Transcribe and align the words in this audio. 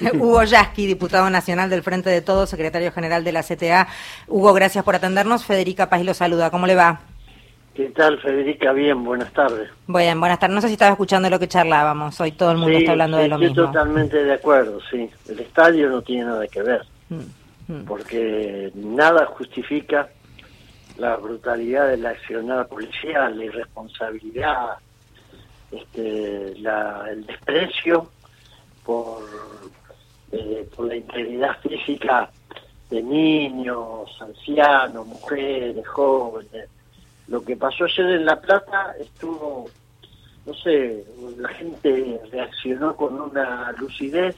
Hugo 0.14 0.42
Yasky, 0.44 0.86
diputado 0.86 1.28
nacional 1.30 1.70
del 1.70 1.82
Frente 1.82 2.10
de 2.10 2.22
Todos, 2.22 2.50
secretario 2.50 2.92
general 2.92 3.24
de 3.24 3.32
la 3.32 3.42
CTA. 3.42 3.88
Hugo, 4.28 4.52
gracias 4.52 4.84
por 4.84 4.94
atendernos. 4.94 5.44
Federica 5.44 5.88
Paz 5.88 6.04
lo 6.04 6.14
saluda. 6.14 6.50
¿Cómo 6.50 6.66
le 6.66 6.74
va? 6.74 7.00
¿Qué 7.74 7.88
tal, 7.90 8.20
Federica? 8.20 8.72
Bien, 8.72 9.02
buenas 9.04 9.32
tardes. 9.32 9.70
Bien, 9.86 10.18
buenas 10.18 10.38
tardes. 10.38 10.54
No 10.54 10.60
sé 10.60 10.68
si 10.68 10.74
estaba 10.74 10.90
escuchando 10.92 11.30
lo 11.30 11.38
que 11.38 11.48
charlábamos. 11.48 12.20
Hoy 12.20 12.32
todo 12.32 12.52
el 12.52 12.58
mundo 12.58 12.76
está 12.76 12.92
hablando 12.92 13.18
de 13.18 13.28
lo 13.28 13.38
mismo. 13.38 13.52
Estoy 13.52 13.66
totalmente 13.66 14.24
de 14.24 14.32
acuerdo, 14.32 14.80
sí. 14.90 15.08
El 15.28 15.40
estadio 15.40 15.88
no 15.88 16.02
tiene 16.02 16.24
nada 16.24 16.46
que 16.48 16.62
ver. 16.62 16.82
Mm, 17.08 17.72
mm. 17.72 17.84
Porque 17.84 18.72
nada 18.74 19.26
justifica 19.26 20.08
la 20.98 21.16
brutalidad 21.16 21.88
de 21.88 21.96
la 21.96 22.10
accionada 22.10 22.66
policial, 22.66 23.38
la 23.38 23.44
irresponsabilidad, 23.44 24.76
este, 25.72 26.52
el 26.52 27.26
desprecio 27.26 28.10
por, 28.84 29.22
eh, 30.32 30.68
por 30.74 30.86
la 30.86 30.89
integridad 31.00 31.58
física 31.60 32.30
de 32.90 33.02
niños, 33.02 34.10
ancianos, 34.20 35.06
mujeres, 35.06 35.86
jóvenes. 35.88 36.68
Lo 37.28 37.44
que 37.44 37.56
pasó 37.56 37.84
ayer 37.84 38.06
en 38.06 38.24
La 38.24 38.40
Plata 38.40 38.94
estuvo, 38.98 39.68
no 40.46 40.54
sé, 40.54 41.04
la 41.38 41.48
gente 41.50 42.20
reaccionó 42.32 42.96
con 42.96 43.20
una 43.20 43.72
lucidez 43.72 44.36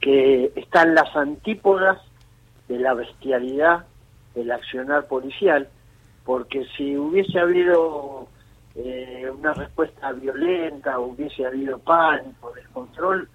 que 0.00 0.50
está 0.56 0.82
en 0.82 0.94
las 0.94 1.14
antípodas 1.14 1.98
de 2.68 2.78
la 2.78 2.94
bestialidad 2.94 3.84
del 4.34 4.50
accionar 4.50 5.06
policial, 5.06 5.68
porque 6.24 6.66
si 6.76 6.96
hubiese 6.96 7.38
habido 7.38 8.28
eh, 8.74 9.30
una 9.30 9.52
respuesta 9.52 10.12
violenta, 10.12 10.98
hubiese 10.98 11.44
habido 11.44 11.78
pánico, 11.78 12.52
descontrol, 12.54 13.28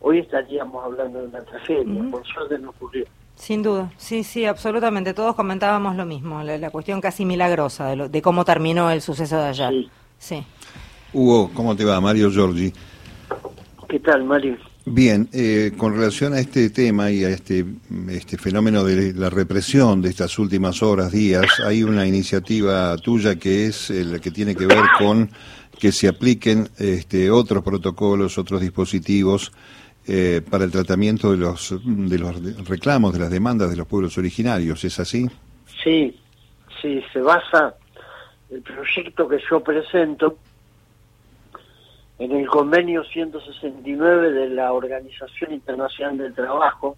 hoy 0.00 0.18
estaríamos 0.18 0.84
hablando 0.84 1.20
de 1.20 1.28
una 1.28 1.40
tragedia. 1.42 2.10
Por 2.10 2.26
suerte 2.26 2.58
no 2.58 2.70
ocurrió. 2.70 3.04
Sin 3.34 3.62
duda, 3.62 3.90
sí, 3.96 4.22
sí, 4.22 4.44
absolutamente. 4.44 5.14
Todos 5.14 5.34
comentábamos 5.34 5.96
lo 5.96 6.04
mismo, 6.04 6.42
la, 6.42 6.70
cuestión 6.70 7.00
casi 7.00 7.24
milagrosa 7.24 7.86
de, 7.94 8.08
de, 8.08 8.22
cómo 8.22 8.44
terminó 8.44 8.90
el 8.90 9.00
suceso 9.00 9.38
de 9.38 9.44
ayer. 9.44 9.86
Sí. 10.18 10.44
Hugo, 11.12 11.50
¿cómo 11.54 11.74
te 11.74 11.84
va? 11.84 12.00
Mario 12.00 12.30
Giorgi. 12.30 12.72
¿Qué 13.88 13.98
tal, 13.98 14.24
Mario? 14.24 14.56
Bien, 14.84 15.28
eh, 15.32 15.72
con 15.76 15.94
relación 15.94 16.32
a 16.32 16.40
este 16.40 16.70
tema 16.70 17.10
y 17.10 17.24
a 17.24 17.28
este, 17.28 17.64
este 18.08 18.38
fenómeno 18.38 18.84
de 18.84 19.12
la 19.12 19.28
represión 19.30 20.00
de 20.00 20.08
estas 20.08 20.38
últimas 20.38 20.82
horas, 20.82 21.12
días, 21.12 21.46
hay 21.64 21.82
una 21.82 22.06
iniciativa 22.06 22.96
tuya 22.96 23.36
que 23.36 23.66
es 23.66 23.90
la 23.90 24.18
que 24.18 24.30
tiene 24.30 24.54
que 24.54 24.66
ver 24.66 24.84
con 24.98 25.30
que 25.78 25.92
se 25.92 26.08
apliquen 26.08 26.68
este, 26.78 27.30
otros 27.30 27.62
protocolos, 27.62 28.38
otros 28.38 28.60
dispositivos 28.60 29.52
eh, 30.06 30.42
para 30.48 30.64
el 30.64 30.70
tratamiento 30.70 31.30
de 31.30 31.36
los, 31.36 31.74
de 31.84 32.18
los 32.18 32.68
reclamos, 32.68 33.12
de 33.12 33.20
las 33.20 33.30
demandas 33.30 33.70
de 33.70 33.76
los 33.76 33.86
pueblos 33.86 34.16
originarios. 34.18 34.82
¿Es 34.84 34.98
así? 34.98 35.28
Sí, 35.82 36.18
sí, 36.80 37.02
se 37.12 37.20
basa 37.20 37.74
el 38.50 38.62
proyecto 38.62 39.28
que 39.28 39.38
yo 39.48 39.60
presento 39.60 40.36
en 42.18 42.32
el 42.32 42.46
convenio 42.48 43.02
169 43.04 44.32
de 44.32 44.50
la 44.50 44.72
Organización 44.72 45.52
Internacional 45.54 46.18
del 46.18 46.34
Trabajo, 46.34 46.96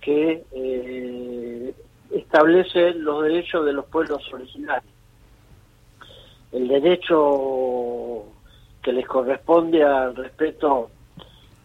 que 0.00 0.44
eh, 0.52 1.74
establece 2.10 2.92
los 2.94 3.22
derechos 3.22 3.64
de 3.64 3.72
los 3.72 3.86
pueblos 3.86 4.22
originarios. 4.32 4.92
El 6.52 6.68
derecho 6.68 8.24
que 8.82 8.92
les 8.92 9.06
corresponde 9.06 9.82
al 9.82 10.14
respeto 10.16 10.90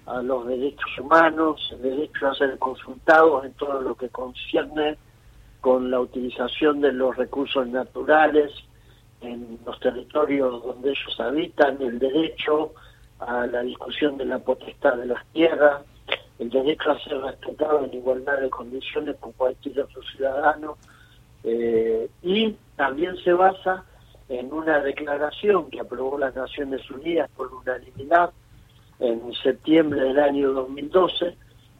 a 0.06 0.22
los 0.22 0.48
derechos 0.48 1.00
humanos, 1.00 1.62
el 1.72 1.82
derecho 1.82 2.28
a 2.28 2.36
ser 2.36 2.58
consultados 2.60 3.46
en 3.46 3.54
todo 3.54 3.82
lo 3.82 3.96
que 3.96 4.10
concierne 4.10 4.98
con 5.62 5.90
la 5.90 6.02
utilización 6.02 6.82
de 6.82 6.92
los 6.92 7.16
recursos 7.16 7.68
naturales, 7.68 8.52
en 9.22 9.60
los 9.66 9.80
territorios 9.80 10.62
donde 10.64 10.90
ellos 10.90 11.20
habitan, 11.20 11.82
el 11.82 12.00
derecho 12.00 12.74
a 13.20 13.48
la 13.48 13.62
discusión 13.62 14.18
de 14.18 14.26
la 14.26 14.40
potestad 14.40 14.98
de 14.98 15.06
las 15.06 15.26
tierras, 15.28 15.84
el 16.40 16.50
derecho 16.50 16.92
a 16.92 17.00
ser 17.00 17.22
respetado 17.22 17.86
en 17.86 17.94
igualdad 17.94 18.42
de 18.42 18.50
condiciones 18.50 19.16
con 19.22 19.32
cualquier 19.32 19.80
otro 19.82 20.02
ciudadano, 20.04 20.78
eh, 21.46 22.10
y 22.22 22.56
también 22.76 23.16
se 23.24 23.32
basa 23.32 23.86
en 24.28 24.52
una 24.52 24.80
declaración 24.80 25.70
que 25.70 25.80
aprobó 25.80 26.18
las 26.18 26.36
Naciones 26.36 26.90
Unidas 26.92 27.30
por 27.36 27.54
unanimidad 27.54 28.32
en 29.00 29.34
septiembre 29.34 30.02
del 30.02 30.20
año 30.20 30.54
2012, 30.54 31.36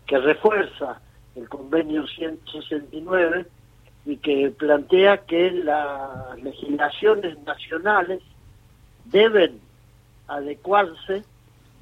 que 0.06 0.18
refuerza 0.18 1.02
el 1.36 1.48
convenio 1.50 2.06
169 2.08 3.46
y 4.06 4.18
que 4.18 4.52
plantea 4.52 5.26
que 5.26 5.52
las 5.52 6.38
legislaciones 6.42 7.40
nacionales 7.44 8.22
deben 9.06 9.60
adecuarse 10.28 11.24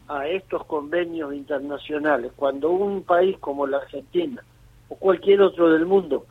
a 0.07 0.27
estos 0.27 0.65
convenios 0.65 1.33
internacionales. 1.33 2.31
Cuando 2.35 2.69
un 2.71 3.03
país 3.03 3.37
como 3.39 3.65
la 3.65 3.77
Argentina 3.77 4.43
o 4.89 4.95
cualquier 4.95 5.41
otro 5.41 5.71
del 5.71 5.85
mundo 5.85 6.25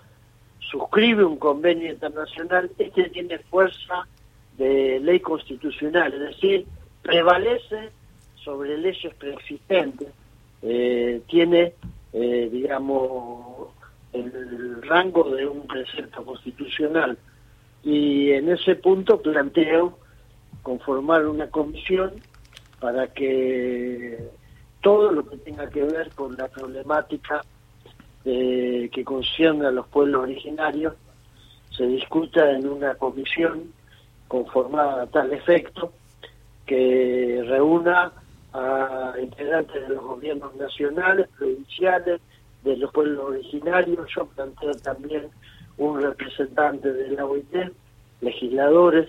suscribe 0.71 1.25
un 1.25 1.39
convenio 1.39 1.91
internacional, 1.91 2.71
este 2.79 3.09
tiene 3.11 3.39
fuerza 3.39 4.07
de 4.57 5.01
ley 5.01 5.21
constitucional, 5.21 6.13
es 6.13 6.21
decir, 6.21 6.67
prevalece 7.03 7.91
sobre 8.45 8.79
leyes 8.79 9.15
preexistentes, 9.15 10.09
eh, 10.63 11.23
tiene, 11.29 11.75
eh, 12.13 12.49
digamos, 12.51 13.69
el 14.13 14.83
rango 14.83 15.31
de 15.31 15.47
un 15.47 15.67
precepto 15.67 16.25
constitucional. 16.25 17.17
Y 17.83 18.33
en 18.33 18.51
ese 18.51 18.77
punto 18.77 19.21
planteo 19.21 19.99
conformar 20.63 21.27
una 21.27 21.49
comisión 21.49 22.13
para 22.79 23.09
que 23.09 24.29
todo 24.81 25.13
lo 25.13 25.29
que 25.29 25.37
tenga 25.39 25.69
que 25.71 25.83
ver 25.85 26.11
con 26.11 26.37
la 26.37 26.49
problemática 26.49 27.43
eh, 28.25 28.91
que 28.93 29.05
concierne 29.05 29.67
a 29.67 29.71
los 29.71 29.87
pueblos 29.89 30.23
originarios 30.23 30.95
se 31.75 31.87
discuta 31.87 32.51
en 32.51 32.69
una 32.69 32.95
comisión 32.95 33.73
conformada 34.29 35.03
a 35.03 35.07
tal 35.07 35.33
efecto 35.33 35.93
que 36.67 37.43
reúna 37.47 38.13
a 38.53 39.15
integrantes 39.21 39.81
de 39.83 39.95
los 39.95 40.03
gobiernos 40.05 40.55
nacionales, 40.57 41.29
provinciales, 41.39 42.21
de 42.63 42.77
los 42.77 42.93
pueblos 42.93 43.25
originarios, 43.25 44.07
yo 44.15 44.27
planteo 44.27 44.75
también 44.75 45.29
un 45.79 46.01
representante 46.01 46.93
de 46.93 47.11
la 47.11 47.25
OIT, 47.25 47.73
legisladores, 48.21 49.09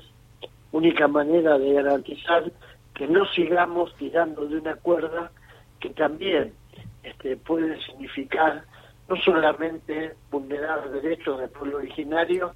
única 0.71 1.07
manera 1.07 1.57
de 1.57 1.73
garantizar 1.73 2.49
que 2.93 3.07
no 3.07 3.25
sigamos 3.27 3.93
tirando 3.95 4.45
de 4.45 4.57
una 4.57 4.75
cuerda 4.75 5.31
que 5.79 5.89
también 5.89 6.53
este, 7.03 7.35
puede 7.35 7.81
significar 7.81 8.63
no 9.09 9.15
solamente 9.17 10.15
vulnerar 10.29 10.89
derechos 10.91 11.39
del 11.39 11.49
pueblo 11.49 11.77
originario, 11.77 12.53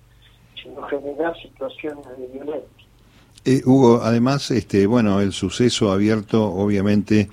sino 0.62 0.84
generar 0.84 1.36
situaciones 1.42 2.06
de 2.18 2.28
violencia. 2.28 2.85
Eh, 3.48 3.62
Hugo, 3.64 4.02
además, 4.04 4.50
este, 4.50 4.88
bueno, 4.88 5.22
el 5.22 5.32
suceso 5.32 5.92
abierto, 5.92 6.44
obviamente, 6.44 7.30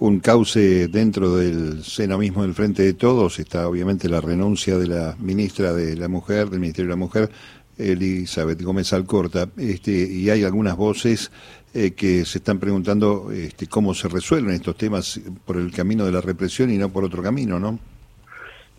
un 0.00 0.18
cauce 0.18 0.88
dentro 0.88 1.36
del 1.36 1.84
seno 1.84 2.18
mismo 2.18 2.42
del 2.42 2.54
Frente 2.54 2.82
de 2.82 2.94
Todos. 2.94 3.38
Está 3.38 3.68
obviamente 3.68 4.08
la 4.08 4.20
renuncia 4.20 4.76
de 4.76 4.88
la 4.88 5.14
ministra 5.20 5.72
de 5.72 5.96
la 5.96 6.08
Mujer, 6.08 6.50
del 6.50 6.58
Ministerio 6.58 6.88
de 6.88 6.96
la 6.96 7.04
Mujer, 7.04 7.30
Elizabeth 7.78 8.60
Gómez 8.60 8.92
Alcorta, 8.92 9.48
este, 9.56 9.92
y 9.92 10.28
hay 10.30 10.42
algunas 10.42 10.76
voces 10.76 11.30
eh, 11.72 11.92
que 11.92 12.24
se 12.24 12.38
están 12.38 12.58
preguntando 12.58 13.30
este, 13.30 13.68
cómo 13.68 13.94
se 13.94 14.08
resuelven 14.08 14.54
estos 14.54 14.76
temas 14.76 15.20
por 15.44 15.56
el 15.56 15.70
camino 15.70 16.04
de 16.04 16.10
la 16.10 16.20
represión 16.20 16.70
y 16.72 16.76
no 16.76 16.88
por 16.88 17.04
otro 17.04 17.22
camino, 17.22 17.60
¿no? 17.60 17.78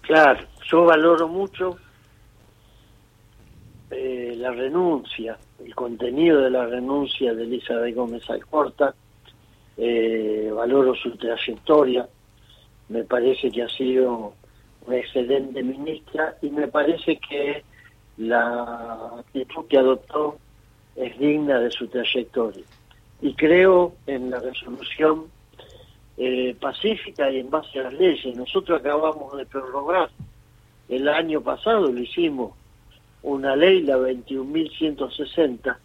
Claro, 0.02 0.46
yo 0.70 0.84
valoro 0.84 1.30
mucho 1.30 1.78
la 4.44 4.52
renuncia, 4.52 5.38
el 5.64 5.74
contenido 5.74 6.42
de 6.42 6.50
la 6.50 6.66
renuncia 6.66 7.34
de 7.34 7.44
Elizabeth 7.44 7.96
Gómez 7.96 8.30
Alcorta, 8.30 8.94
eh, 9.78 10.52
valoro 10.54 10.94
su 10.96 11.12
trayectoria, 11.16 12.06
me 12.90 13.06
parece 13.06 13.50
que 13.50 13.64
ha 13.64 13.70
sido 13.70 14.34
una 14.86 14.98
excelente 14.98 15.64
ministra 15.64 16.36
y 16.42 16.50
me 16.50 16.68
parece 16.68 17.16
que 17.18 17.64
la 18.18 19.14
actitud 19.20 19.66
que 19.70 19.78
adoptó 19.78 20.38
es 20.98 21.18
digna 21.18 21.62
de 21.62 21.72
su 21.72 21.88
trayectoria. 21.88 22.66
Y 23.22 23.34
creo 23.36 23.94
en 24.08 24.30
la 24.30 24.40
resolución 24.40 25.28
eh, 26.18 26.54
pacífica 26.60 27.32
y 27.32 27.40
en 27.40 27.50
base 27.50 27.80
a 27.80 27.84
las 27.84 27.94
leyes. 27.94 28.36
Nosotros 28.36 28.82
acabamos 28.82 29.38
de 29.38 29.46
prorrogar, 29.46 30.10
el 30.90 31.08
año 31.08 31.40
pasado 31.40 31.88
lo 31.90 31.98
hicimos, 31.98 32.52
una 33.24 33.56
ley, 33.56 33.82
la 33.82 33.98
21.160, 33.98 35.78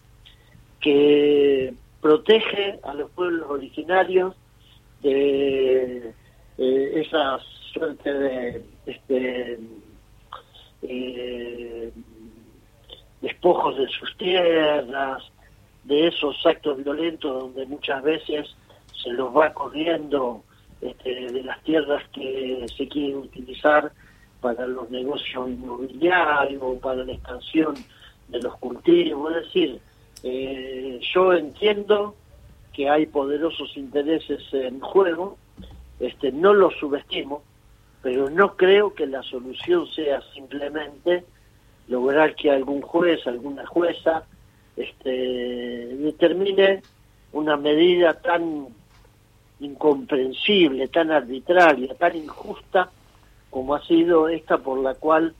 que 0.81 1.75
protege 2.00 2.79
a 2.82 2.94
los 2.94 3.11
pueblos 3.11 3.49
originarios 3.49 4.35
de 5.02 6.12
eh, 6.58 6.93
esa 6.94 7.38
suerte 7.73 8.12
de 8.12 8.64
este, 8.87 9.58
eh, 10.82 11.93
despojos 13.20 13.79
de 13.79 13.88
sus 13.88 14.17
tierras, 14.17 15.23
de 15.85 16.08
esos 16.08 16.44
actos 16.44 16.82
violentos 16.82 17.43
donde 17.43 17.67
muchas 17.67 18.02
veces 18.02 18.55
se 19.02 19.11
los 19.11 19.35
va 19.35 19.52
corriendo 19.52 20.43
este, 20.81 21.32
de 21.32 21.43
las 21.43 21.62
tierras 21.62 22.02
que 22.12 22.67
se 22.76 22.88
quieren 22.88 23.19
utilizar 23.19 23.90
para 24.40 24.67
los 24.67 24.90
negocios 24.90 25.49
inmobiliarios, 25.49 26.79
para 26.81 27.05
la 27.05 27.12
expansión 27.12 27.75
de 28.29 28.40
los 28.40 28.56
cultivos. 28.58 29.35
Es 29.37 29.44
decir, 29.44 29.81
eh, 30.23 31.00
yo 31.14 31.32
entiendo 31.32 32.14
que 32.73 32.88
hay 32.88 33.06
poderosos 33.06 33.76
intereses 33.76 34.43
en 34.52 34.81
juego, 34.81 35.37
este, 35.99 36.31
no 36.31 36.55
los 36.55 36.75
subestimo, 36.79 37.43
pero 38.02 38.31
no 38.31 38.56
creo 38.56 38.94
que 38.94 39.06
la 39.06 39.23
solución 39.23 39.87
sea 39.88 40.23
simplemente 40.32 41.25
lograr 41.88 42.35
que 42.35 42.50
algún 42.50 42.82
juez, 42.82 43.26
alguna 43.26 43.67
jueza, 43.67 44.25
este, 44.76 45.11
determine 45.11 46.82
una 47.32 47.56
medida 47.56 48.14
tan 48.14 48.69
incomprensible, 49.58 50.87
tan 50.88 51.11
arbitraria, 51.11 51.93
tan 51.94 52.17
injusta 52.17 52.90
como 53.50 53.75
ha 53.75 53.85
sido 53.87 54.29
esta 54.29 54.59
por 54.59 54.79
la 54.79 54.95
cual 54.95 55.35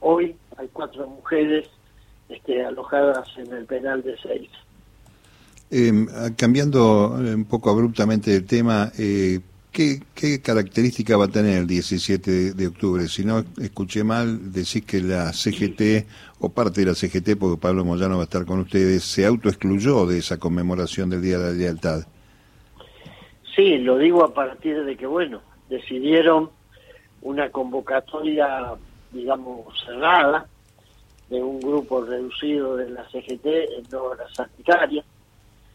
hoy 0.00 0.36
hay 0.56 0.68
cuatro 0.72 1.06
mujeres 1.06 1.68
este, 2.28 2.64
alojadas 2.64 3.28
en 3.36 3.52
el 3.52 3.64
penal 3.64 4.02
de 4.02 4.16
seis. 4.22 4.50
Em, 5.70 6.06
cambiando 6.36 7.18
eh, 7.20 7.34
un 7.34 7.46
poco 7.46 7.70
abruptamente 7.70 8.30
de 8.30 8.42
tema, 8.42 8.92
eh, 8.98 9.40
¿qué, 9.72 10.40
característica 10.40 11.16
va 11.16 11.24
a 11.24 11.28
tener 11.28 11.58
el 11.58 11.66
17 11.66 12.52
de, 12.54 12.66
octubre? 12.66 13.08
Si 13.08 13.24
no 13.24 13.44
escuché 13.60 14.04
mal, 14.04 14.52
decís 14.52 14.84
que 14.84 15.00
la 15.00 15.32
CGT, 15.32 16.06
o 16.40 16.50
parte 16.50 16.82
de 16.82 16.86
la 16.86 16.94
CGT, 16.94 17.36
porque 17.38 17.60
Pablo 17.60 17.84
Moyano 17.84 18.16
va 18.16 18.22
a 18.22 18.24
estar 18.24 18.44
con 18.44 18.60
ustedes, 18.60 19.02
se 19.02 19.26
autoexcluyó 19.26 20.06
de 20.06 20.18
esa 20.18 20.38
conmemoración 20.38 21.10
del 21.10 21.22
Día 21.22 21.38
de 21.38 21.44
la 21.44 21.58
Lealtad. 21.58 22.06
Sí, 23.56 23.78
lo 23.78 23.98
digo 23.98 24.24
a 24.24 24.34
partir 24.34 24.84
de 24.84 24.96
que, 24.96 25.06
bueno, 25.06 25.40
decidieron 25.68 26.50
una 27.24 27.50
convocatoria, 27.50 28.74
digamos, 29.10 29.66
cerrada, 29.84 30.46
de 31.28 31.42
un 31.42 31.58
grupo 31.58 32.02
reducido 32.02 32.76
de 32.76 32.90
la 32.90 33.04
CGT 33.08 33.46
en 33.46 33.94
obras 33.96 34.32
sanitarias, 34.34 35.04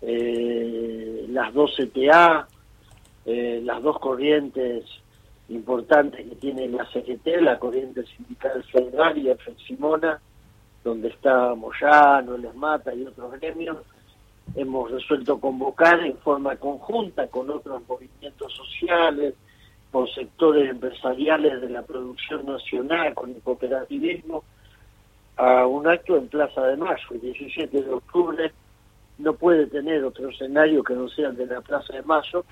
eh, 0.01 1.25
las 1.29 1.53
dos 1.53 1.75
CTA, 1.75 2.47
eh, 3.25 3.61
las 3.63 3.81
dos 3.81 3.99
corrientes 3.99 4.85
importantes 5.49 6.27
que 6.29 6.35
tiene 6.35 6.67
la 6.67 6.85
CGT, 6.85 7.41
la 7.41 7.57
corriente 7.57 8.05
sindical 8.05 8.63
solidaria, 8.71 9.35
Simona, 9.67 10.21
donde 10.83 11.09
está 11.09 11.55
Moyano, 11.55 12.37
Les 12.37 12.53
Mata 12.55 12.93
y 12.93 13.05
otros 13.05 13.31
gremios, 13.39 13.77
hemos 14.55 14.91
resuelto 14.91 15.39
convocar 15.39 15.99
en 16.05 16.17
forma 16.19 16.55
conjunta 16.57 17.27
con 17.27 17.49
otros 17.49 17.81
movimientos 17.87 18.53
sociales, 18.53 19.33
con 19.91 20.07
sectores 20.07 20.69
empresariales 20.69 21.61
de 21.61 21.69
la 21.69 21.81
producción 21.81 22.45
nacional, 22.45 23.13
con 23.13 23.31
el 23.31 23.41
cooperativismo, 23.41 24.43
a 25.37 25.65
un 25.65 25.87
acto 25.87 26.17
en 26.17 26.27
Plaza 26.27 26.61
de 26.67 26.77
Mayo, 26.77 27.07
el 27.11 27.21
17 27.21 27.81
de 27.81 27.91
octubre, 27.91 28.51
no 29.17 29.33
puede 29.33 29.67
tener 29.67 30.03
otro 30.03 30.29
escenario 30.29 30.83
que 30.83 30.93
no 30.93 31.07
sea 31.09 31.29
el 31.29 31.37
de 31.37 31.45
la 31.47 31.61
Plaza 31.61 31.93
de 31.93 32.03
Mayo, 32.03 32.45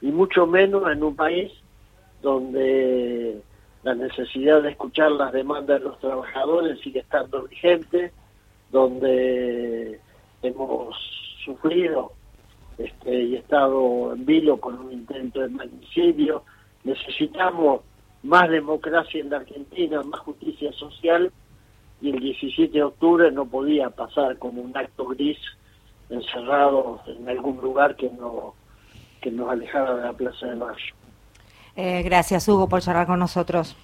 y 0.00 0.06
mucho 0.06 0.46
menos 0.46 0.90
en 0.90 1.02
un 1.02 1.14
país 1.14 1.52
donde 2.22 3.40
la 3.82 3.94
necesidad 3.94 4.62
de 4.62 4.70
escuchar 4.70 5.12
las 5.12 5.32
demandas 5.32 5.80
de 5.80 5.86
los 5.86 5.98
trabajadores 6.00 6.80
sigue 6.80 7.00
estando 7.00 7.42
vigente, 7.42 8.12
donde 8.70 10.00
hemos 10.42 10.96
sufrido 11.44 12.12
este, 12.78 13.22
y 13.22 13.36
estado 13.36 14.12
en 14.14 14.24
vilo 14.24 14.58
con 14.58 14.78
un 14.78 14.92
intento 14.92 15.40
de 15.40 15.48
magnicidio. 15.48 16.44
Necesitamos 16.84 17.82
más 18.22 18.48
democracia 18.48 19.20
en 19.20 19.30
la 19.30 19.38
Argentina, 19.38 20.02
más 20.02 20.20
justicia 20.20 20.72
social 20.72 21.32
y 22.00 22.10
el 22.10 22.20
17 22.20 22.72
de 22.72 22.82
octubre 22.82 23.30
no 23.30 23.46
podía 23.46 23.90
pasar 23.90 24.38
como 24.38 24.62
un 24.62 24.76
acto 24.76 25.06
gris 25.06 25.38
encerrado 26.08 27.00
en 27.06 27.28
algún 27.28 27.58
lugar 27.58 27.96
que 27.96 28.10
no 28.10 28.54
que 29.20 29.30
nos 29.30 29.50
alejara 29.50 29.96
de 29.96 30.02
la 30.02 30.12
Plaza 30.14 30.46
de 30.46 30.56
Mayo. 30.56 30.94
Eh, 31.76 32.02
gracias, 32.02 32.48
Hugo, 32.48 32.68
por 32.68 32.80
charlar 32.80 33.06
con 33.06 33.18
nosotros. 33.18 33.76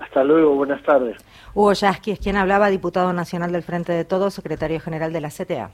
Hasta 0.00 0.24
luego, 0.24 0.54
buenas 0.54 0.82
tardes. 0.82 1.16
Hugo 1.54 1.72
Yasky 1.72 2.12
es 2.12 2.18
quien 2.18 2.36
hablaba, 2.36 2.70
diputado 2.70 3.12
nacional 3.12 3.52
del 3.52 3.62
Frente 3.62 3.92
de 3.92 4.04
Todos, 4.04 4.34
secretario 4.34 4.80
general 4.80 5.12
de 5.12 5.20
la 5.20 5.28
CTA. 5.28 5.70